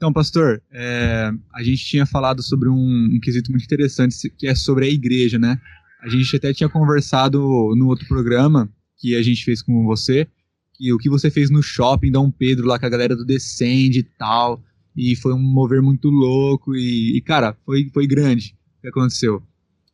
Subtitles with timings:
[0.00, 2.74] Então, pastor, é, a gente tinha falado sobre um,
[3.12, 5.60] um, quesito muito interessante que é sobre a igreja, né?
[6.02, 7.38] A gente até tinha conversado
[7.76, 10.26] no outro programa que a gente fez com você,
[10.72, 13.98] que o que você fez no shopping Dom Pedro lá com a galera do Descende
[13.98, 14.64] e tal,
[14.96, 19.42] e foi um mover muito louco e, e cara, foi, foi grande o que aconteceu.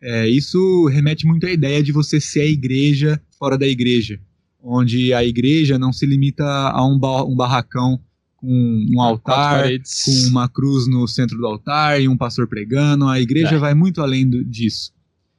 [0.01, 4.21] É, isso remete muito à ideia de você ser a igreja fora da igreja,
[4.63, 8.01] onde a igreja não se limita a um, ba um barracão
[8.37, 9.67] com um altar,
[10.05, 13.09] com uma cruz no centro do altar e um pastor pregando.
[13.09, 13.59] A igreja é.
[13.59, 14.93] vai muito além do, disso.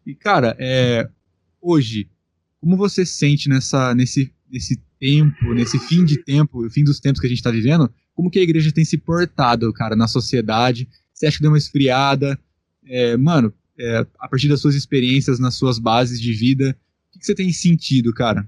[0.05, 1.07] E, cara, é,
[1.61, 2.09] hoje,
[2.59, 7.27] como você sente nessa, nesse, nesse tempo, nesse fim de tempo, fim dos tempos que
[7.27, 10.87] a gente está vivendo, como que a igreja tem se portado, cara, na sociedade?
[11.13, 12.39] Você acha que deu uma esfriada?
[12.85, 16.75] É, mano, é, a partir das suas experiências, nas suas bases de vida,
[17.09, 18.47] o que, que você tem sentido, cara?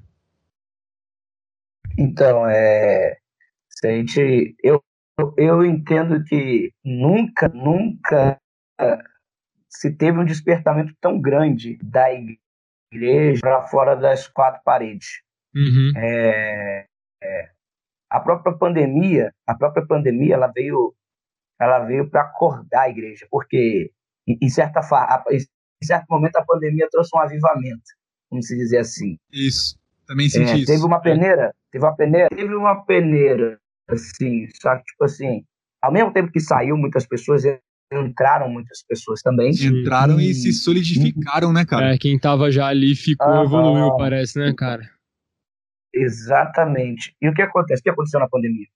[1.97, 3.17] Então, é,
[3.79, 4.83] se a gente, eu,
[5.38, 8.38] eu entendo que nunca, nunca
[9.69, 15.22] se teve um despertamento tão grande da igreja para fora das quatro paredes.
[15.55, 15.94] Uhum.
[15.95, 16.85] É,
[17.23, 17.50] é,
[18.09, 20.94] a própria pandemia, a própria pandemia, ela veio,
[21.59, 23.91] ela veio para acordar a igreja, porque
[24.27, 24.81] em certa
[25.31, 27.81] em certo momento a pandemia trouxe um avivamento,
[28.30, 29.17] vamos dizer assim.
[29.31, 29.80] Isso.
[30.05, 30.66] Também senti é, isso.
[30.66, 33.59] Teve uma peneira, teve uma peneira, teve uma peneira
[33.93, 35.43] assim, só que, tipo assim,
[35.81, 37.43] ao mesmo tempo que saiu muitas pessoas,
[37.91, 39.51] entraram muitas pessoas também.
[39.51, 41.93] Entraram e, e se solidificaram, né, cara?
[41.93, 44.89] É, quem tava já ali ficou, ah, evoluiu, parece, né, cara?
[45.93, 47.15] Exatamente.
[47.21, 47.81] E o que acontece?
[47.81, 48.67] O que aconteceu na pandemia?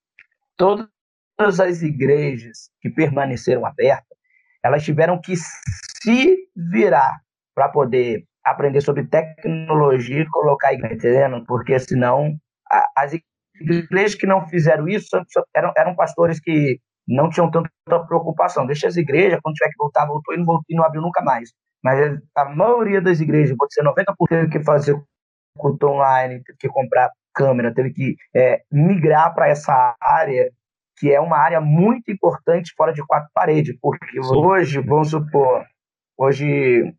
[0.58, 4.18] Todas as igrejas que permaneceram abertas,
[4.64, 7.22] elas tiveram que se virar
[7.54, 11.46] para poder aprender sobre tecnologia e colocar a igreja, entendendo?
[11.46, 12.36] Porque senão
[12.70, 13.33] a, as igrejas
[14.20, 15.10] que não fizeram isso
[15.56, 17.70] eram, eram pastores que não tinham tanta
[18.08, 18.66] preocupação.
[18.66, 21.22] Deixa as igrejas, quando tiver que voltar, voltou e não, voltou, e não abriu nunca
[21.22, 21.52] mais.
[21.84, 24.96] Mas a maioria das igrejas, pode ser 90%, teve que fazer
[25.58, 30.50] culto online, teve que comprar câmera, teve que é, migrar para essa área,
[30.98, 33.76] que é uma área muito importante fora de quatro paredes.
[33.82, 34.36] Porque Sim.
[34.36, 35.66] hoje, vamos supor,
[36.18, 36.94] hoje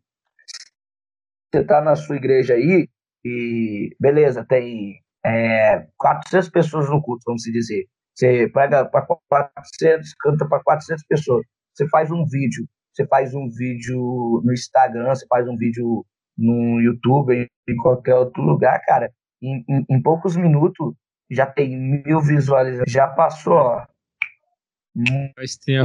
[1.51, 2.87] você está na sua igreja aí
[3.23, 7.85] e beleza, tem é, 400 pessoas no culto, vamos dizer.
[8.13, 11.45] Você pega para 400, canta para 400 pessoas.
[11.73, 16.05] Você faz um vídeo, você faz um vídeo no Instagram, você faz um vídeo
[16.37, 19.11] no YouTube, em qualquer outro lugar, cara.
[19.41, 20.93] Em, em, em poucos minutos
[21.29, 22.91] já tem mil visualizações.
[22.91, 23.85] Já passou, ó,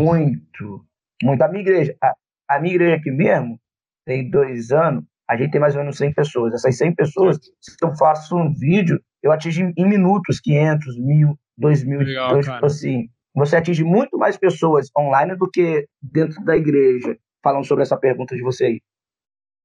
[0.00, 0.86] muito,
[1.22, 1.42] muito.
[1.42, 2.14] A minha igreja, a,
[2.48, 3.58] a minha igreja aqui mesmo,
[4.04, 6.54] tem dois anos, a gente tem mais ou menos 100 pessoas.
[6.54, 11.84] Essas 100 pessoas, se eu faço um vídeo, eu atingo em minutos 500, mil, 2
[11.84, 12.00] mil.
[12.00, 17.18] Legal, então, tipo assim, você atinge muito mais pessoas online do que dentro da igreja.
[17.42, 18.82] Falando sobre essa pergunta de você aí.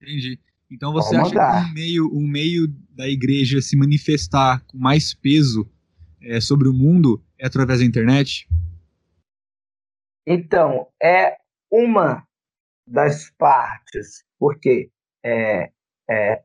[0.02, 0.40] Entendi.
[0.72, 5.14] Então você Vamos acha que um meio, um meio da igreja se manifestar com mais
[5.14, 5.70] peso
[6.22, 8.48] é, sobre o mundo é através da internet?
[10.26, 11.38] Então, é
[11.72, 12.26] uma
[12.88, 14.90] das partes, porque
[15.24, 15.72] é,
[16.10, 16.44] é,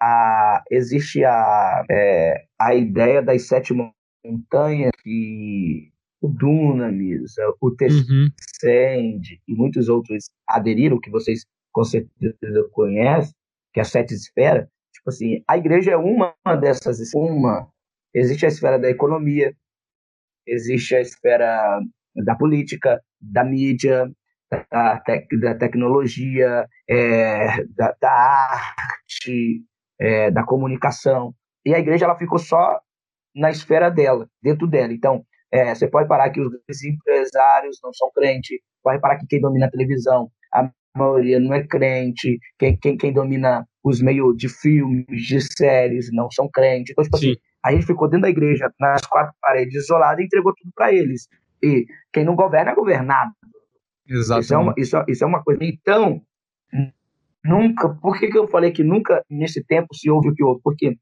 [0.00, 9.38] a, existe a, é, a ideia das sete montanhas que o Dunamis, o Tessend uhum.
[9.46, 13.32] e muitos outros aderiram, que vocês com certeza conhecem,
[13.72, 14.66] que é a sete esferas.
[14.92, 17.68] Tipo assim, a igreja é uma dessas, uma.
[18.12, 19.54] Existe a esfera da economia,
[20.46, 21.80] existe a esfera
[22.16, 24.10] da política, da mídia,
[24.50, 29.62] da, tec, da tecnologia, é, da, da, arte,
[30.00, 31.34] é, da comunicação.
[31.64, 32.80] E a igreja ela ficou só
[33.34, 34.92] na esfera dela, dentro dela.
[34.92, 39.40] Então, é, você pode parar que os empresários não são crentes, pode reparar que quem
[39.40, 44.48] domina a televisão, a maioria não é crente, quem, quem, quem domina os meios de
[44.48, 46.90] filmes, de séries, não são crentes.
[46.92, 50.54] Então, tipo assim, a gente ficou dentro da igreja, nas quatro paredes, isolada, e entregou
[50.54, 51.28] tudo para eles.
[51.62, 53.32] E quem não governa é governado.
[54.06, 54.44] Exatamente.
[54.44, 55.62] Isso é uma, isso, isso é uma coisa.
[55.62, 56.22] Então,
[57.44, 57.88] nunca.
[57.88, 60.60] Por que, que eu falei que nunca nesse tempo se ouve o que houve?
[60.62, 60.96] Porque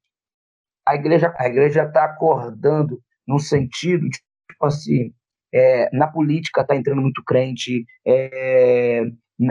[0.87, 4.19] a igreja a igreja está acordando no sentido de,
[4.51, 5.13] tipo assim,
[5.53, 9.03] é, na política está entrando muito crente, é,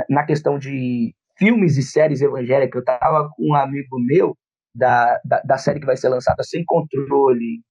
[0.10, 2.76] na, questão de filmes e séries evangélicas.
[2.76, 4.36] Eu estava com um amigo meu
[4.74, 7.62] da, da, da, série que vai ser lançada Sem Controle.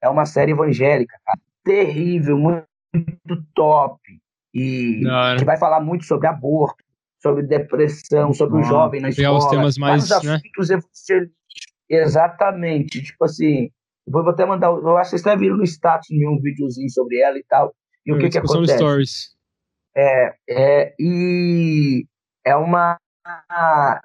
[0.00, 1.38] É uma série evangélica, cara.
[1.64, 4.00] terrível, muito, muito top
[4.54, 5.02] e
[5.38, 6.84] que vai falar muito sobre aborto,
[7.22, 9.38] sobre depressão, sobre o jovem na escola.
[9.38, 10.40] os temas mais, né?
[11.88, 13.70] Exatamente, tipo assim,
[14.06, 17.38] vou até mandar, eu acho que vocês até viram no status um videozinho sobre ela
[17.38, 17.74] e tal,
[18.04, 18.76] E o que, que acontece?
[18.76, 19.30] Stories.
[19.94, 22.06] É, é, e
[22.44, 22.98] é uma,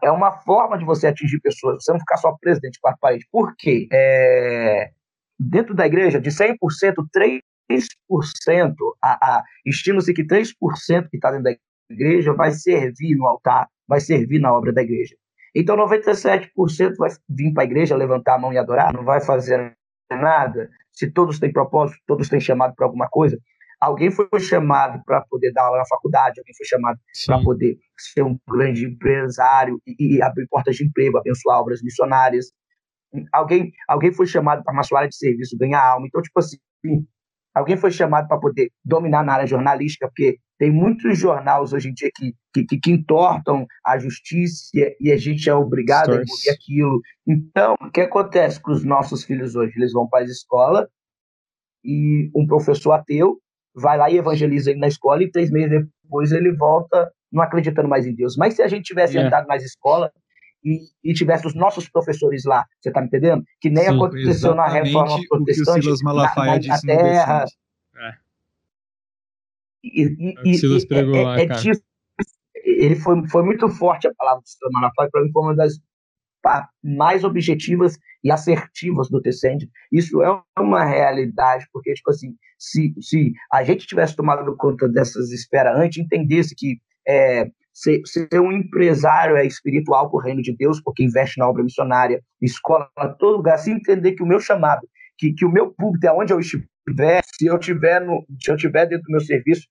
[0.03, 2.99] é uma forma de você atingir pessoas, você não ficar só preso dentro de quatro
[2.99, 3.27] paredes.
[3.31, 3.87] Por quê?
[3.91, 4.91] É,
[5.39, 6.55] dentro da igreja, de 100%,
[7.71, 10.53] 3%, a, a, estima-se que 3%
[11.09, 11.51] que está dentro da
[11.89, 15.15] igreja vai servir no altar, vai servir na obra da igreja.
[15.55, 16.49] Então 97%
[16.97, 19.73] vai vir para a igreja levantar a mão e adorar, não vai fazer
[20.11, 20.69] nada.
[20.91, 23.37] Se todos têm propósito, todos têm chamado para alguma coisa.
[23.79, 28.23] Alguém foi chamado para poder dar aula na faculdade, alguém foi chamado para poder ser
[28.23, 32.51] um grande empresário e, e, abrir portas de emprego, abençoar obras missionárias.
[33.31, 36.07] Alguém, alguém foi chamado para uma sua área de serviço, ganhar alma.
[36.07, 36.57] Então, tipo assim,
[37.57, 41.93] Alguém foi chamado para poder dominar na área jornalística, porque tem muitos jornais hoje em
[41.93, 42.33] dia que,
[42.65, 44.69] que, que, entortam a justiça
[44.99, 46.19] e a gente é obrigado Stories.
[46.19, 47.01] a engolir aquilo.
[47.27, 49.73] Então, o que acontece com os nossos filhos hoje?
[49.75, 50.87] Eles vão para a escola
[51.83, 53.39] e um professor ateu
[53.77, 57.87] vai lá e evangeliza ele na escola e três meses depois ele volta não acreditando
[57.87, 58.35] mais em Deus.
[58.35, 59.27] Mas se a gente tivesse yeah.
[59.27, 60.11] entrado mais escola
[60.63, 63.43] e, e, tivesse os nossos professores lá, você está me entendendo?
[63.61, 67.45] Que nem Sim, aconteceu na reforma protestante o que o Malafaia na, na, na terra.
[69.93, 71.61] E, e, é lá, é, cara.
[72.63, 75.73] ele foi, foi muito forte a palavra do Silas Malafaia, para mim foi uma das
[76.81, 79.69] mais objetivas e assertivas do Tecende.
[79.91, 85.31] Isso é uma realidade, porque, tipo assim, se, se a gente tivesse tomado conta dessas
[85.31, 87.49] esperas antes, entendesse que é,
[87.79, 91.63] Ser, ser um empresário é espiritual para o reino de Deus, porque investe na obra
[91.63, 93.59] missionária, escola, todo lugar.
[93.59, 94.81] Se entender que o meu chamado,
[95.15, 98.57] que, que o meu público é onde eu estiver, se eu tiver no, se eu
[98.57, 99.67] tiver dentro do meu serviço,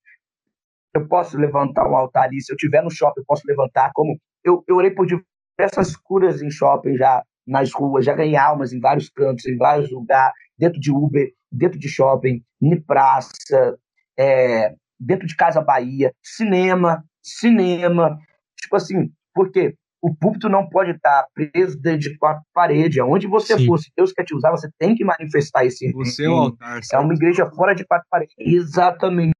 [0.96, 2.40] eu posso levantar um altar ali.
[2.40, 3.90] Se eu tiver no shopping, eu posso levantar.
[3.94, 8.72] Como eu, eu orei por diversas curas em shopping já nas ruas, já ganhei almas
[8.72, 13.78] em vários cantos, em vários lugares, dentro de Uber, dentro de shopping, em praça,
[14.18, 18.18] é, dentro de Casa Bahia, cinema, cinema,
[18.60, 22.98] tipo assim, porque o púlpito não pode estar preso dentro de quatro paredes.
[22.98, 23.66] Aonde você Sim.
[23.66, 26.80] for, se Deus quer te usar, você tem que manifestar esse Você é o altar.
[26.92, 28.34] É uma igreja fora de quatro paredes.
[28.38, 29.34] Exatamente.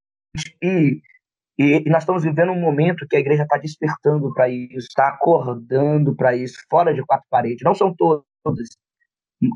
[0.62, 1.00] E,
[1.58, 5.08] e, e nós estamos vivendo um momento que a igreja está despertando para isso, está
[5.08, 7.62] acordando para isso, fora de quatro paredes.
[7.64, 8.25] Não são todas.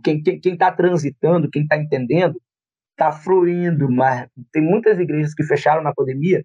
[0.04, 2.40] Quem está quem, quem tá transitando, quem está entendendo,
[2.92, 6.44] está fluindo, mas tem muitas igrejas que fecharam na pandemia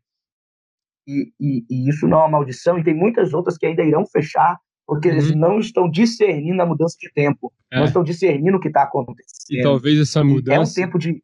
[1.07, 4.05] e, e, e, isso não é uma maldição, e tem muitas outras que ainda irão
[4.07, 4.57] fechar,
[4.87, 5.13] porque uhum.
[5.13, 7.77] eles não estão discernindo a mudança de tempo, é.
[7.77, 9.59] não estão discernindo o que está acontecendo.
[9.59, 10.57] E talvez essa mudança.
[10.57, 11.21] É um tempo de.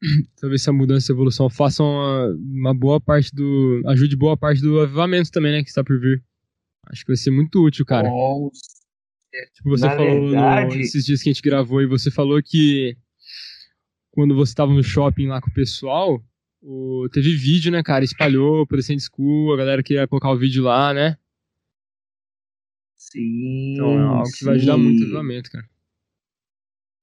[0.40, 3.82] Talvez essa mudança e evolução façam uma, uma, boa parte do.
[3.86, 5.62] ajude boa parte do avivamento também, né?
[5.62, 6.22] Que está por vir.
[6.88, 8.08] Acho que vai ser muito útil, cara.
[8.08, 8.60] Nossa.
[9.54, 10.76] Tipo, você Na falou verdade...
[10.76, 12.96] no, esses dias que a gente gravou e você falou que
[14.10, 16.24] quando você estava no shopping lá com o pessoal,
[16.62, 18.04] o, teve vídeo, né, cara?
[18.04, 21.18] Espalhou por Descent School, a galera queria colocar o vídeo lá, né?
[22.96, 23.74] Sim.
[23.74, 24.44] Então é algo que sim.
[24.44, 25.68] vai ajudar muito o avivamento, cara.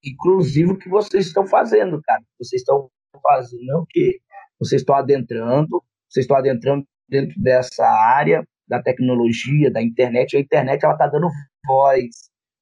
[0.06, 2.22] Inclusive o que vocês estão fazendo, cara.
[2.40, 2.90] Vocês estão
[3.22, 4.20] fazendo o quê?
[4.60, 10.36] Vocês estão adentrando, vocês estão adentrando dentro dessa área da tecnologia, da internet.
[10.36, 11.30] A internet ela tá dando
[11.66, 12.06] voz.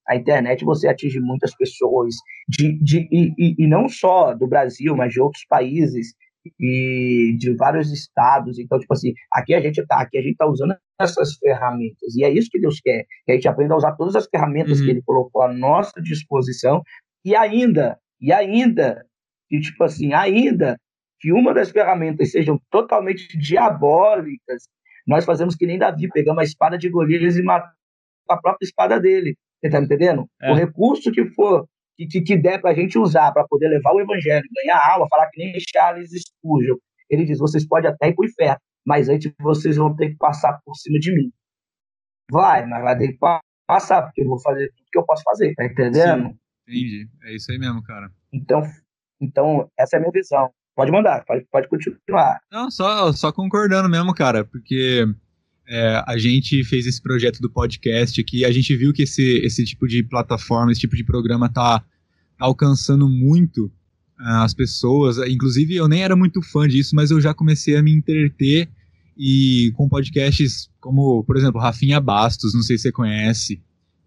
[0.08, 2.16] A internet você atinge muitas pessoas,
[2.48, 6.14] de, de, e, e, e não só do Brasil, mas de outros países
[6.60, 8.58] e de vários estados.
[8.58, 12.16] Então, tipo assim, aqui a gente tá, aqui a gente tá usando essas ferramentas.
[12.16, 14.80] E é isso que Deus quer, que a gente aprenda a usar todas as ferramentas
[14.80, 14.86] uhum.
[14.86, 16.82] que ele colocou à nossa disposição
[17.24, 19.06] e ainda, e ainda,
[19.50, 20.78] e tipo assim, ainda
[21.20, 24.68] que uma das ferramentas sejam totalmente diabólicas,
[25.06, 27.76] nós fazemos que nem Davi, pegamos a espada de Golias e matamos
[28.30, 29.36] a própria espada dele.
[29.60, 30.26] Você tá entendendo?
[30.42, 30.52] É.
[30.52, 31.68] O recurso que for
[32.08, 35.30] que, que der para a gente usar para poder levar o evangelho, ganhar alma, falar
[35.30, 36.78] que nem Charles Spurgeon.
[37.10, 40.18] Ele diz: vocês podem até ir para o inferno, mas antes vocês vão ter que
[40.18, 41.32] passar por cima de mim.
[42.32, 43.20] Vai, mas vai ter que
[43.68, 46.30] passar, porque eu vou fazer tudo que eu posso fazer, tá entendendo?
[46.30, 47.08] Sim, entendi.
[47.24, 48.12] É isso aí mesmo, cara.
[48.34, 48.62] Então,
[49.20, 50.50] então essa é a minha visão.
[50.76, 52.40] Pode mandar, pode, pode continuar.
[52.52, 55.06] Não, só, só concordando mesmo, cara, porque
[55.68, 59.66] é, a gente fez esse projeto do podcast aqui, a gente viu que esse, esse
[59.66, 61.84] tipo de plataforma, esse tipo de programa tá,
[62.42, 63.66] alcançando muito
[64.20, 65.18] uh, as pessoas.
[65.18, 68.70] Inclusive, eu nem era muito fã disso, mas eu já comecei a me entreter
[69.18, 73.62] e com podcasts como, por exemplo, Rafinha Bastos, não sei se você conhece.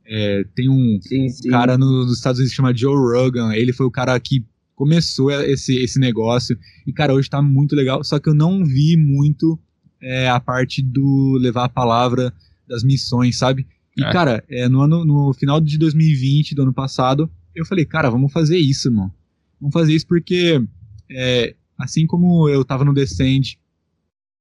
[0.07, 1.49] É, tem um, sim, sim.
[1.49, 4.45] cara no, nos Estados Unidos que chama Joe Rogan, ele foi o cara que
[4.75, 8.97] começou esse, esse negócio, e cara, hoje tá muito legal, só que eu não vi
[8.97, 9.59] muito
[10.03, 12.35] é, a parte do levar a palavra
[12.69, 13.67] das missões, sabe?
[13.97, 14.13] E, é.
[14.13, 18.33] cara, é, no, ano, no final de 2020, do ano passado, eu falei, cara, vamos
[18.33, 19.15] fazer isso, mano.
[19.61, 20.63] Vamos fazer isso porque
[21.11, 23.59] é, assim como eu estava no Descend,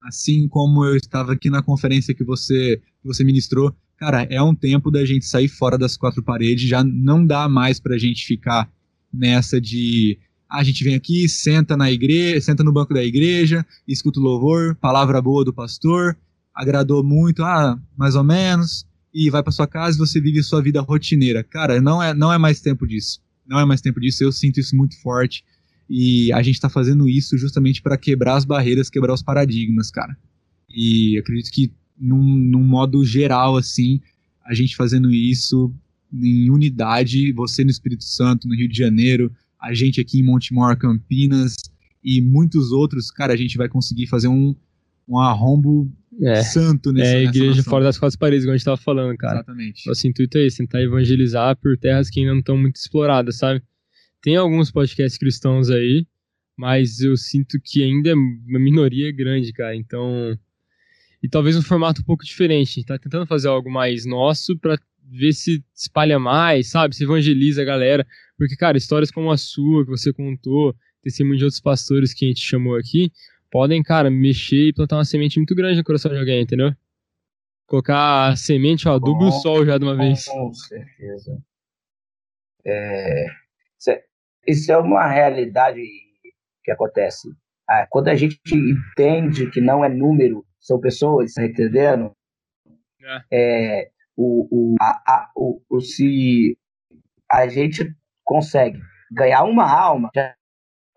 [0.04, 4.54] assim como eu estava aqui na conferência que você, que você ministrou, cara, é um
[4.54, 8.70] tempo da gente sair fora das quatro paredes, já não dá mais pra gente ficar
[9.14, 10.20] nessa de
[10.50, 14.24] ah, a gente vem aqui, senta na igreja, senta no banco da igreja, escuta o
[14.24, 16.18] louvor, palavra boa do pastor,
[16.54, 20.62] agradou muito, ah, mais ou menos, e vai para sua casa e você vive sua
[20.62, 21.42] vida rotineira.
[21.42, 23.22] Cara, não é, não é mais tempo disso.
[23.48, 25.46] Não é mais tempo disso, eu sinto isso muito forte.
[25.90, 30.16] E a gente está fazendo isso justamente para quebrar as barreiras, quebrar os paradigmas, cara.
[30.70, 31.72] E acredito que,
[32.04, 34.02] num, num modo geral, assim,
[34.46, 35.74] a gente fazendo isso
[36.14, 40.78] em unidade, você no Espírito Santo, no Rio de Janeiro, a gente aqui em Montemor,
[40.78, 41.56] Campinas
[42.04, 44.54] e muitos outros, cara, a gente vai conseguir fazer um,
[45.08, 45.90] um arrombo
[46.22, 47.72] é, santo nesse É igreja nação.
[47.72, 49.36] fora das quatro paredes, como a gente tava falando, cara.
[49.36, 49.88] Exatamente.
[49.88, 53.64] Nosso intuito é esse, tentar evangelizar por terras que ainda não estão muito exploradas, sabe?
[54.22, 56.06] Tem alguns podcasts cristãos aí,
[56.58, 59.76] mas eu sinto que ainda é uma minoria grande, cara.
[59.76, 60.38] Então.
[61.24, 62.72] E talvez um formato um pouco diferente.
[62.72, 66.94] A gente tá tentando fazer algo mais nosso para ver se espalha mais, sabe?
[66.94, 68.06] Se evangeliza a galera.
[68.38, 72.28] Porque, cara, histórias como a sua, que você contou, testemunho de outros pastores que a
[72.28, 73.10] gente chamou aqui,
[73.50, 76.76] podem, cara, mexer e plantar uma semente muito grande no coração de alguém, entendeu?
[77.68, 80.26] Colocar a semente, ó, adubo o sol já de uma vez.
[80.26, 81.42] Com certeza.
[82.66, 83.28] É,
[84.48, 85.82] isso é uma realidade
[86.64, 87.30] que acontece.
[87.70, 92.16] Ah, quando a gente entende que não é número, são pessoas, tá entendendo?
[93.02, 93.22] É.
[93.32, 96.58] é o, o, a, a, o, o, se
[97.32, 97.94] a gente
[98.24, 98.80] consegue
[99.12, 100.34] ganhar uma alma, já,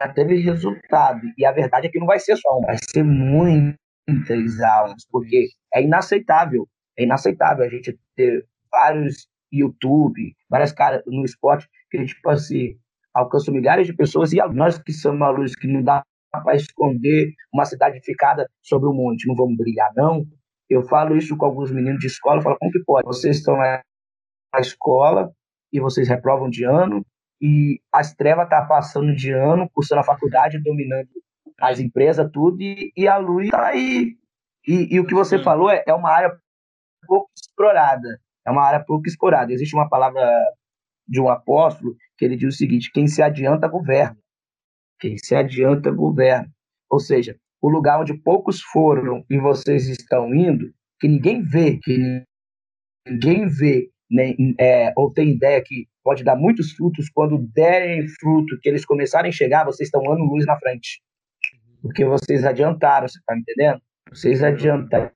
[0.00, 1.22] já teve resultado.
[1.36, 5.48] E a verdade é que não vai ser só uma, vai ser muitas almas, porque
[5.74, 6.68] é inaceitável.
[6.96, 12.78] É inaceitável a gente ter vários YouTube, várias caras no esporte que, tipo assim,
[13.14, 16.04] alcança milhares de pessoas e nós que somos a luz que não dá
[16.42, 20.24] para esconder uma cidade ficada sobre o monte, não vamos brilhar, não.
[20.68, 23.06] Eu falo isso com alguns meninos de escola, eu falo, como que pode?
[23.06, 23.80] Vocês estão na
[24.58, 25.30] escola
[25.72, 27.04] e vocês reprovam de ano,
[27.40, 31.08] e as trevas estão tá passando de ano, cursando a faculdade, dominando
[31.60, 34.16] as empresas, tudo, e, e a luz está aí.
[34.66, 36.36] E, e, o que você falou é, é uma área
[37.06, 38.20] pouco explorada.
[38.46, 39.52] É uma área pouco explorada.
[39.52, 40.22] Existe uma palavra
[41.06, 44.16] de um apóstolo que ele diz o seguinte: quem se adianta governa.
[44.98, 46.48] Quem se adianta governa.
[46.90, 52.24] Ou seja, o lugar onde poucos foram e vocês estão indo, que ninguém vê, que
[53.08, 58.58] ninguém vê, nem, é, ou tem ideia que pode dar muitos frutos, quando derem fruto,
[58.62, 61.02] que eles começarem a chegar, vocês estão ano luz na frente.
[61.82, 63.80] Porque vocês adiantaram, você está entendendo?
[64.10, 65.10] Vocês adiantaram.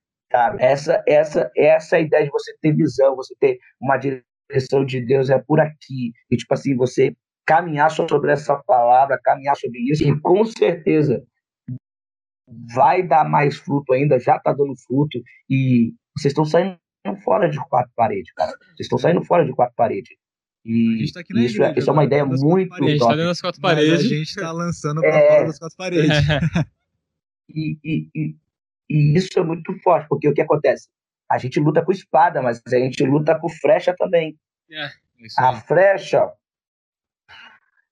[0.59, 5.01] Essa, essa, essa é a ideia de você ter visão, você ter uma direção de
[5.01, 6.11] Deus é por aqui.
[6.29, 11.23] E, tipo assim, você caminhar sobre essa palavra, caminhar sobre isso, e com certeza
[12.73, 16.77] vai dar mais fruto ainda, já está dando fruto, e vocês estão saindo
[17.23, 18.51] fora de quatro paredes, cara.
[18.51, 20.09] Vocês estão saindo fora de quatro paredes.
[20.63, 23.41] E tá isso, igreja, é, isso é uma ideia muito A gente está dentro das
[23.41, 23.99] quatro paredes.
[23.99, 25.27] a gente está lançando para é...
[25.27, 26.09] fora das quatro paredes.
[27.49, 28.35] e, e, e,
[28.89, 30.87] e isso é muito forte, porque o que acontece?
[31.29, 34.37] A gente luta com espada, mas a gente luta com flecha também.
[34.69, 34.89] É,
[35.39, 36.31] a flecha,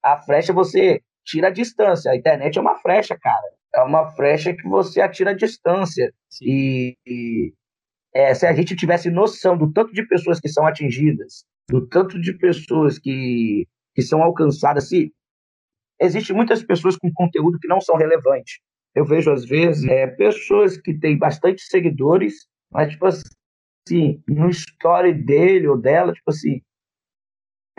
[0.03, 2.11] a flecha você tira a distância.
[2.11, 3.45] A internet é uma flecha, cara.
[3.75, 6.11] É uma flecha que você atira a distância.
[6.41, 7.53] E, e
[8.13, 12.19] é, se a gente tivesse noção do tanto de pessoas que são atingidas, do tanto
[12.19, 15.11] de pessoas que, que são alcançadas, se
[16.01, 18.59] existe muitas pessoas com conteúdo que não são relevantes.
[18.95, 25.13] Eu vejo às vezes é, pessoas que têm bastante seguidores mas, tipo assim, no story
[25.13, 26.61] dele ou dela, tipo assim,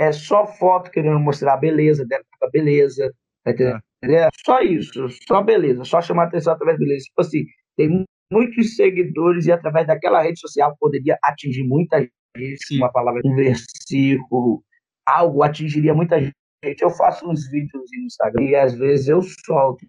[0.00, 3.12] é só foto querendo mostrar a beleza dela, a beleza,
[3.45, 3.80] tá entendendo?
[4.02, 4.28] É.
[4.47, 7.04] Só isso, só beleza, só chamar atenção através da beleza.
[7.04, 7.45] Tipo assim,
[7.76, 12.78] tem muitos seguidores e através daquela rede social poderia atingir muita gente, Sim.
[12.78, 14.64] uma palavra, um versículo,
[15.07, 16.35] algo atingiria muita gente.
[16.80, 19.87] Eu faço uns vídeos no Instagram e às vezes eu solto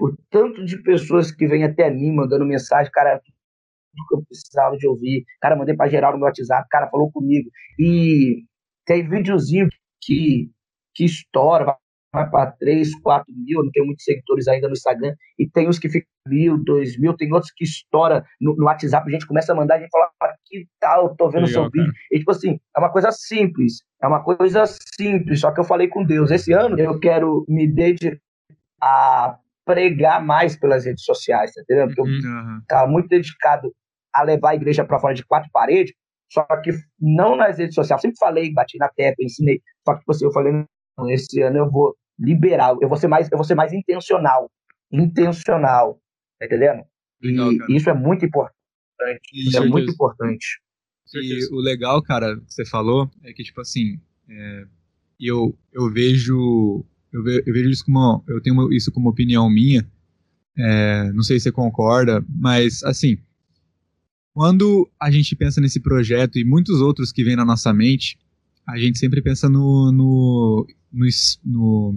[0.00, 4.86] o tanto de pessoas que vêm até mim mandando mensagem, cara, que eu precisava de
[4.86, 5.24] ouvir.
[5.40, 7.50] Cara, mandei para geral no meu WhatsApp, cara falou comigo.
[7.78, 8.44] E
[8.86, 9.68] tem videozinho
[10.02, 10.48] que,
[10.94, 11.76] que estoura, vai,
[12.14, 15.78] vai para 3, 4 mil, não tenho muitos seguidores ainda no Instagram, e tem uns
[15.78, 19.52] que ficam mil, dois mil, tem outros que estoura no, no WhatsApp, a gente começa
[19.52, 21.92] a mandar, a gente fala, ah, que tal, tô vendo Legal, seu vídeo.
[22.10, 24.64] E tipo assim, é uma coisa simples, é uma coisa
[24.98, 28.18] simples, só que eu falei com Deus, esse ano eu quero me dedicar
[28.82, 31.94] a pregar mais pelas redes sociais, tá entendendo?
[31.94, 32.56] Porque uhum.
[32.56, 33.72] eu tava muito dedicado
[34.14, 35.92] a levar a igreja para fora de quatro paredes,
[36.30, 38.00] só que não nas redes sociais.
[38.00, 39.60] sempre falei, bati na tecla, ensinei.
[39.84, 40.64] Só que tipo assim, eu falei,
[41.08, 44.50] esse ano eu vou liberar, eu vou ser mais, eu vou ser mais intencional.
[44.92, 46.00] intencional,
[46.38, 46.84] tá entendendo?
[47.22, 48.56] Legal, e isso é muito importante.
[49.32, 50.60] Isso é muito importante.
[51.14, 54.64] E o legal, cara, que você falou, é que, tipo assim, é,
[55.20, 56.84] eu, eu vejo.
[57.12, 58.24] Eu, ve, eu vejo isso como.
[58.26, 59.86] Eu tenho isso como opinião minha.
[60.58, 63.18] É, não sei se você concorda, mas assim.
[64.36, 68.18] Quando a gente pensa nesse projeto e muitos outros que vêm na nossa mente,
[68.68, 71.06] a gente sempre pensa no, no, no,
[71.42, 71.92] no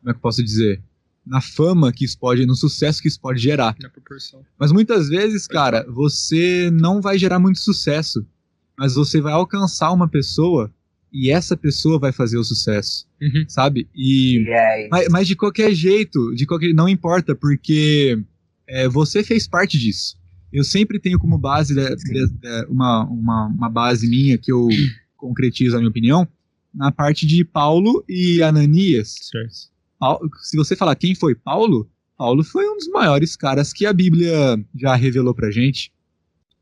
[0.00, 0.82] como é que eu posso dizer?
[1.24, 3.76] Na fama que isso pode, no sucesso que isso pode gerar.
[3.80, 4.44] Na proporção.
[4.58, 8.26] Mas muitas vezes, cara, você não vai gerar muito sucesso,
[8.76, 10.74] mas você vai alcançar uma pessoa
[11.12, 13.44] e essa pessoa vai fazer o sucesso, uhum.
[13.46, 13.88] sabe?
[13.94, 14.88] E yeah.
[14.90, 18.20] mas, mas, de qualquer jeito, de qualquer não importa, porque
[18.66, 20.18] é, você fez parte disso.
[20.52, 24.68] Eu sempre tenho como base de, de, de, uma, uma, uma base minha que eu
[25.16, 26.26] concretizo a minha opinião
[26.74, 29.16] na parte de Paulo e Ananias.
[29.22, 29.70] Certo.
[30.42, 34.62] Se você falar quem foi Paulo, Paulo foi um dos maiores caras que a Bíblia
[34.74, 35.92] já revelou pra gente.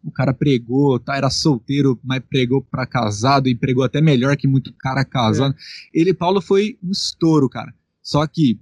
[0.02, 4.46] O cara pregou, tá, era solteiro, mas pregou para casado e pregou até melhor que
[4.46, 5.54] muito cara casado.
[5.54, 6.00] É.
[6.00, 7.74] Ele, Paulo, foi um estouro, cara.
[8.02, 8.58] Só que,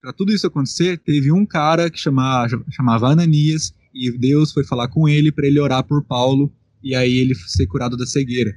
[0.00, 4.88] para tudo isso acontecer, teve um cara que chamava, chamava Ananias e Deus foi falar
[4.88, 6.52] com ele para ele orar por Paulo
[6.82, 8.54] e aí ele ser curado da cegueira.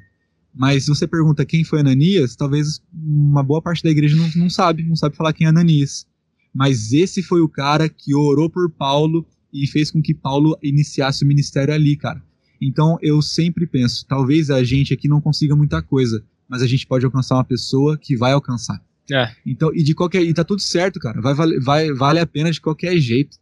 [0.54, 4.50] Mas se você pergunta quem foi Ananias, talvez uma boa parte da igreja não, não
[4.50, 6.06] sabe, não sabe falar quem é Ananias.
[6.54, 11.24] Mas esse foi o cara que orou por Paulo e fez com que Paulo iniciasse
[11.24, 12.22] o ministério ali, cara.
[12.62, 16.86] Então eu sempre penso, talvez a gente aqui não consiga muita coisa, mas a gente
[16.86, 18.84] pode alcançar uma pessoa que vai alcançar.
[19.12, 19.34] É.
[19.46, 21.22] Então, e de qualquer, e tá tudo certo, cara.
[21.22, 23.38] Vai, vai, vale a pena de qualquer jeito.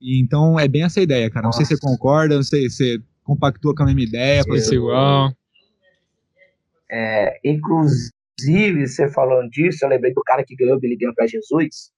[0.00, 1.44] E, então é bem essa ideia, cara.
[1.44, 4.74] Não sei se você concorda, não sei se você compactua com a mesma ideia, ser
[4.74, 5.30] igual.
[6.90, 11.26] É, inclusive, você falando disso, eu lembrei do cara que ganhou o Billy Graham para
[11.26, 11.92] Jesus.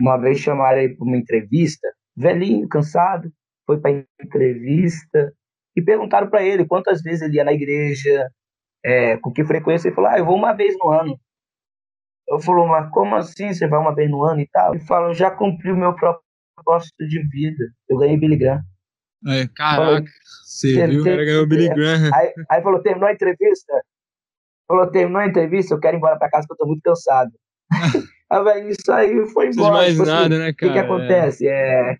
[0.00, 3.30] Uma vez chamaram ele para uma entrevista, velhinho, cansado,
[3.66, 5.32] foi para entrevista
[5.76, 8.30] e perguntaram para ele quantas vezes ele ia na igreja,
[8.82, 9.88] é, com que frequência.
[9.88, 11.18] Ele falou: Ah, eu vou uma vez no ano.
[12.30, 14.72] Eu falou, mas como assim você vai uma vez no ano e tal?
[14.72, 16.29] Ele falou, já cumpri o meu propósito
[17.00, 17.64] de vida.
[17.88, 18.62] Eu ganhei Billy Graham.
[19.26, 20.10] É, caraca,
[20.44, 21.02] você viu?
[21.02, 22.10] O cara ganhou Billy Graham.
[22.14, 23.82] Aí, aí falou, terminou a entrevista?
[24.66, 27.30] Falou, terminou a entrevista, eu quero ir embora pra casa porque eu tô muito cansado.
[28.30, 29.74] ah, velho, isso aí foi embora.
[29.74, 30.52] mais tipo, assim, nada, assim, né, cara?
[30.52, 31.48] O que, que acontece?
[31.48, 31.96] É...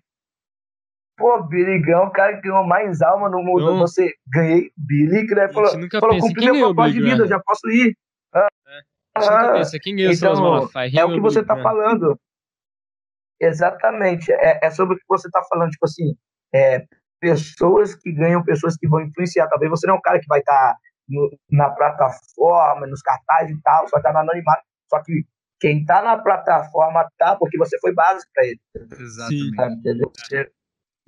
[1.17, 3.61] Pô, Billy Graham, o cara que ganhou mais alma no mundo.
[3.61, 5.53] Então, você ganhei Billy Graham.
[5.53, 7.95] Falou, falou cumpri meu propósito de vida, eu já posso ir.
[8.33, 8.81] Ah, é.
[9.15, 10.69] Ah, pensa, quem ganhou então?
[10.93, 12.17] É o que você tá falando.
[13.41, 14.31] Exatamente.
[14.31, 15.71] É, é sobre o que você tá falando.
[15.71, 16.15] Tipo assim,
[16.53, 16.85] é,
[17.19, 19.47] pessoas que ganham, pessoas que vão influenciar.
[19.47, 20.77] Talvez você não é um cara que vai estar tá
[21.49, 24.61] na plataforma, nos cartazes e tal, só tá no anonimato.
[24.89, 25.25] Só que
[25.59, 28.59] quem tá na plataforma tá porque você foi básico para ele.
[28.99, 29.55] Exatamente.
[29.55, 30.11] Tá, entendeu?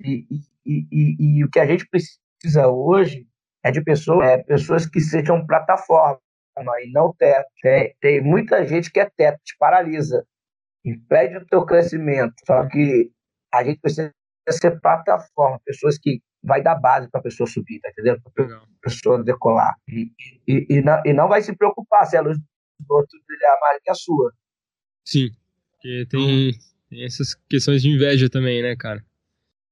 [0.00, 0.26] E,
[0.64, 3.26] e, e, e, o que a gente precisa hoje
[3.64, 6.20] é de pessoas, é, pessoas que sejam plataforma
[6.80, 7.46] e não teto.
[7.62, 10.24] Tem, tem muita gente que é teto, te paralisa,
[10.84, 12.34] impede o teu crescimento.
[12.46, 13.10] Só que
[13.52, 14.12] a gente precisa
[14.50, 18.20] ser plataforma, pessoas que vai dar base para a pessoa subir, tá entendendo?
[18.34, 19.74] Para a pessoa decolar.
[19.88, 20.10] E,
[20.46, 23.80] e, e, não, e não vai se preocupar se a luz do outro brilhar mais
[23.82, 24.32] que a sua.
[25.04, 25.30] Sim,
[25.72, 26.52] porque tem,
[26.90, 29.04] tem, essas questões de inveja também, né, cara?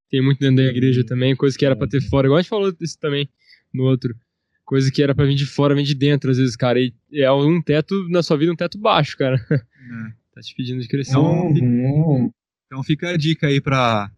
[0.09, 2.49] Tem muito dentro da igreja também, coisa que era para ter fora, igual a gente
[2.49, 3.29] falou isso também
[3.73, 4.15] no outro.
[4.63, 6.79] Coisa que era para vir de fora, vem de dentro, às vezes, cara.
[6.79, 9.35] E é um teto, na sua vida, um teto baixo, cara.
[9.51, 10.22] É.
[10.33, 11.11] tá te pedindo de crescer.
[11.11, 12.31] Então, uhum.
[12.65, 14.11] então fica a dica aí pra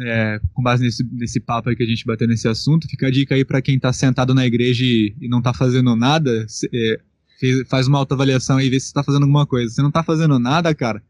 [0.00, 3.10] é, com base nesse, nesse papo aí que a gente bateu nesse assunto, fica a
[3.10, 6.68] dica aí para quem tá sentado na igreja e, e não tá fazendo nada, se,
[6.72, 7.00] é,
[7.66, 9.72] faz uma autoavaliação aí e vê se tá fazendo alguma coisa.
[9.72, 11.02] Se não tá fazendo nada, cara,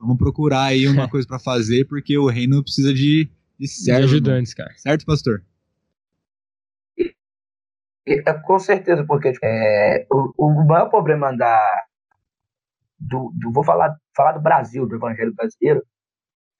[0.00, 4.54] vamos procurar aí uma coisa para fazer, porque o reino precisa de, de servo, ajudantes,
[4.54, 4.72] cara.
[4.76, 5.42] Certo, pastor?
[8.06, 11.60] É, com certeza, porque tipo, é, o, o maior problema da.
[13.08, 15.82] Do, do, vou falar, falar do Brasil, do evangelho brasileiro,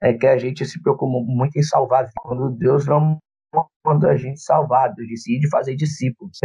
[0.03, 3.19] é que a gente se preocupa muito em salvar, quando Deus não
[3.87, 6.39] manda a gente salvar, Deus disse de fazer discípulos.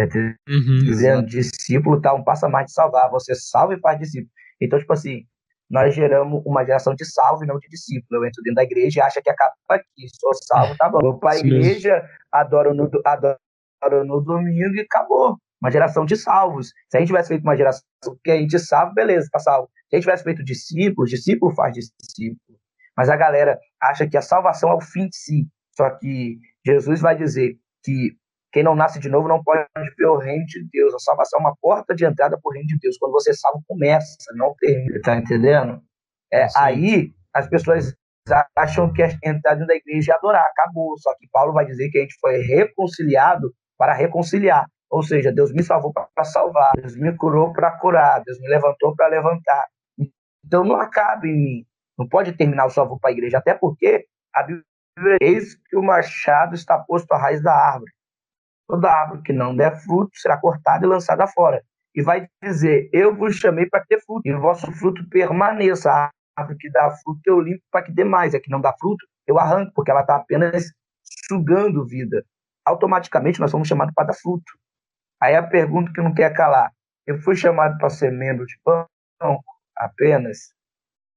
[0.48, 4.30] Uhum, dizendo, discípulo tá um passo a mais de salvar, você salva e faz discípulo.
[4.62, 5.24] Então, tipo assim,
[5.70, 8.22] nós geramos uma geração de salvo e não de discípulo.
[8.22, 11.00] Eu entro dentro da igreja e acho que acaba aqui, sou salvo, tá bom.
[11.02, 15.38] Vou para a igreja, adoro no, adoro no domingo e acabou.
[15.62, 16.68] Uma geração de salvos.
[16.90, 17.84] Se a gente tivesse feito uma geração
[18.24, 19.70] que a gente salva, beleza, tá salvo.
[19.90, 22.60] Se a gente tivesse feito discípulos, discípulo faz discípulo.
[22.96, 25.48] Mas a galera acha que a salvação é o fim de si.
[25.76, 28.16] Só que Jesus vai dizer que
[28.52, 29.68] quem não nasce de novo não pode
[29.98, 30.94] ver o reino de Deus.
[30.94, 32.98] A salvação é uma porta de entrada para o reino de Deus.
[32.98, 35.00] Quando você salva, começa, não termina.
[35.02, 35.82] Tá entendendo?
[36.34, 37.94] É, aí as pessoas
[38.56, 40.98] acham que entrar dentro da igreja e adorar, acabou.
[40.98, 44.66] Só que Paulo vai dizer que a gente foi reconciliado para reconciliar.
[44.90, 48.96] Ou seja, Deus me salvou para salvar, Deus me curou para curar, Deus me levantou
[48.96, 49.66] para levantar.
[50.46, 51.66] Então não acaba em mim.
[51.98, 55.84] Não pode terminar o salvo para a igreja, até porque a Bíblia diz que o
[55.84, 57.92] machado está posto à raiz da árvore.
[58.68, 61.64] Toda árvore que não der fruto será cortada e lançada fora.
[61.96, 65.92] E vai dizer: Eu vos chamei para ter fruto, e o vosso fruto permaneça.
[65.92, 68.36] A árvore que dá fruto eu limpo para que dê mais.
[68.36, 70.72] A que não dá fruto eu arranco, porque ela está apenas
[71.28, 72.24] sugando vida.
[72.66, 74.52] Automaticamente nós somos chamados para dar fruto.
[75.22, 76.72] Aí a pergunta que não quer calar:
[77.06, 79.44] Eu fui chamado para ser membro de banco
[79.76, 80.54] apenas?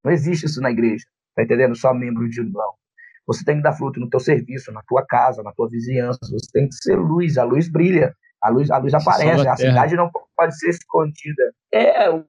[0.04, 1.04] Não existe isso na igreja.
[1.36, 1.76] Tá entendendo?
[1.76, 2.78] Só membro de banco.
[3.26, 6.18] Você tem que dar fruto no teu serviço, na tua casa, na tua vizinhança.
[6.22, 7.38] Você tem que ser luz.
[7.38, 8.14] A luz brilha.
[8.42, 9.46] A luz, a luz aparece.
[9.46, 11.52] A, cidade não pode ser escondida.
[11.72, 12.24] É o,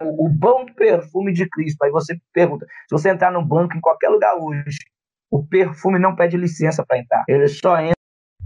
[0.00, 1.82] o bom perfume de Cristo.
[1.82, 4.78] Aí você pergunta: se você entrar no banco em qualquer lugar hoje,
[5.30, 7.24] o perfume não pede licença para entrar.
[7.28, 7.94] Ele só entra,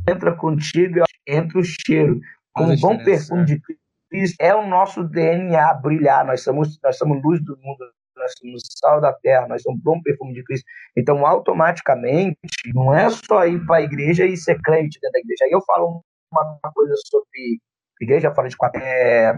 [0.09, 2.21] entra contigo e entra o cheiro
[2.55, 6.27] com o bom perfume de Cristo, é o nosso DNA brilhar.
[6.27, 7.79] Nós somos, nós somos luz do mundo,
[8.17, 10.67] nós somos sal da terra, nós somos bom perfume de Cristo.
[10.97, 12.37] Então, automaticamente,
[12.75, 15.45] não é só ir para a igreja e ser crente dentro da igreja.
[15.45, 17.61] Aí eu falo uma coisa sobre
[18.01, 18.81] igreja fora de quatro.
[18.83, 19.33] É,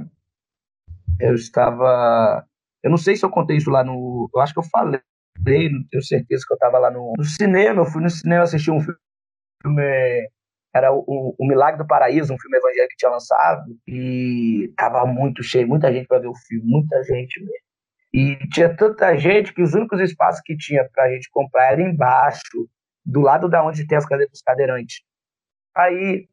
[1.20, 2.44] eu estava.
[2.82, 4.28] Eu não sei se eu contei isso lá no.
[4.34, 5.00] Eu acho que eu falei,
[5.38, 7.80] não tenho certeza que eu estava lá no, no cinema.
[7.80, 10.28] Eu fui no cinema assistir um filme
[10.74, 15.42] era o, o Milagre do Paraíso, um filme evangélico que tinha lançado, e tava muito
[15.42, 17.62] cheio, muita gente para ver o filme, muita gente mesmo.
[18.14, 21.82] E tinha tanta gente que os únicos espaços que tinha para a gente comprar era
[21.82, 22.68] embaixo,
[23.04, 25.00] do lado da onde tem as cadeiras dos cadeirantes.
[25.74, 26.28] Aí,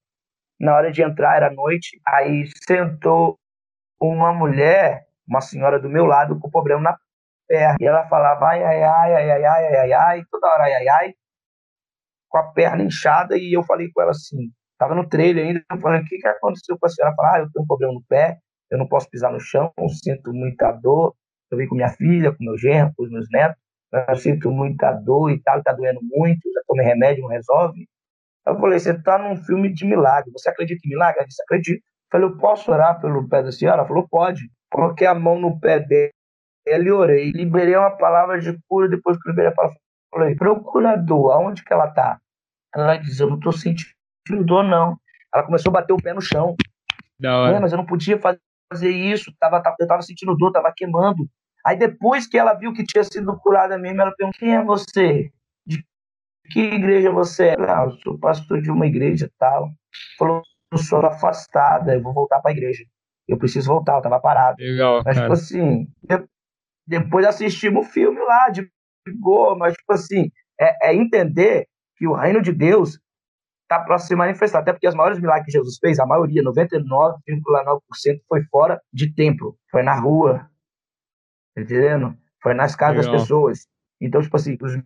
[0.60, 3.38] na hora de entrar, era noite, aí sentou
[4.00, 6.98] uma mulher, uma senhora do meu lado, com problema na
[7.48, 7.78] perna.
[7.80, 10.88] E ela falava ai, ai, ai, ai, ai, ai, ai, ai, toda hora ai, ai,
[10.88, 11.14] ai
[12.30, 15.80] com a perna inchada e eu falei com ela assim, tava no trailer ainda, eu
[15.80, 17.14] falei, o que que aconteceu com a senhora?
[17.14, 18.38] Ela falou, ah, eu tenho um problema no pé,
[18.72, 19.72] eu não posso pisar no chão,
[20.04, 21.16] sinto muita dor,
[21.52, 23.60] eu vim com minha filha, com meu genro, com os meus netos,
[24.08, 27.88] eu sinto muita dor e tal, tá doendo muito, já tomei remédio, não resolve.
[28.46, 31.20] Eu falei, você tá num filme de milagre, você acredita em milagre?
[31.20, 31.80] Ela disse, acredito.
[31.80, 33.80] Eu falei, eu posso orar pelo pé da senhora?
[33.80, 34.42] Ela falou, pode.
[34.72, 36.12] Coloquei a mão no pé dele
[36.68, 37.32] e orei.
[37.32, 39.78] Liberei uma palavra de cura, depois que liberei a palavra
[40.12, 42.20] Falei, procurador, aonde que ela tá?
[42.74, 43.94] Ela diz, eu não tô sentindo
[44.44, 44.98] dor, não.
[45.34, 46.56] Ela começou a bater o pé no chão.
[47.20, 47.60] Da hora.
[47.60, 51.28] mas eu não podia fazer isso, tava, eu tava sentindo dor, tava queimando.
[51.66, 55.30] Aí depois que ela viu que tinha sido curada mesmo, ela perguntou, quem é você?
[55.66, 55.84] De
[56.50, 57.56] que igreja você é?
[57.60, 59.70] Ah, eu sou pastor de uma igreja tal.
[60.18, 60.42] Falou,
[60.72, 62.84] eu sou afastada, eu vou voltar para a igreja.
[63.28, 64.56] Eu preciso voltar, eu tava parado.
[64.60, 65.30] Legal, Mas, tipo cara.
[65.30, 65.88] tipo assim,
[66.88, 68.68] depois assistimos o filme lá, de
[69.20, 73.00] boa, mas, tipo assim, é, é entender que o reino de Deus
[73.64, 74.60] está para se manifestar.
[74.60, 79.58] Até porque os maiores milagres que Jesus fez, a maioria, 99,9%, foi fora de templo,
[79.70, 80.50] foi na rua,
[81.56, 82.18] tá entendendo?
[82.42, 83.12] Foi nas casas Legal.
[83.14, 83.68] das pessoas.
[84.02, 84.78] Então, tipo assim, os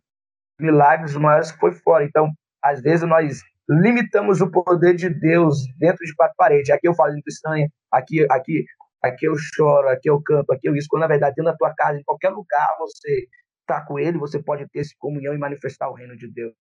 [0.59, 2.03] milagres maiores foi fora.
[2.03, 6.69] Então, às vezes nós limitamos o poder de Deus dentro de quatro paredes.
[6.69, 8.65] Aqui eu falo muito estranho, aqui, aqui,
[9.01, 10.87] aqui eu choro, aqui eu canto, aqui eu isso.
[10.89, 13.27] Quando na verdade dentro da tua casa, em qualquer lugar, você
[13.65, 16.53] tá com ele, você pode ter essa comunhão e manifestar o reino de Deus.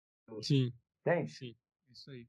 [0.42, 0.72] Sim.
[1.00, 1.32] Entende?
[1.32, 1.54] Sim,
[1.90, 2.26] isso aí.